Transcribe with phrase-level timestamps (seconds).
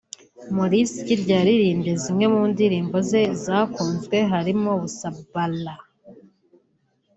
[0.55, 5.75] Maurice Kirya yaririmbye zimwe mu ndirimbo ze zakunzwe harimo Busabala